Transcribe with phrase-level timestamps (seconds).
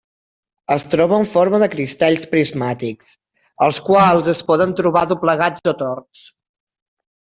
[0.75, 3.11] Es troba en forma de cristalls prismàtics,
[3.69, 6.25] els quals es poden trobar doblegats o torts.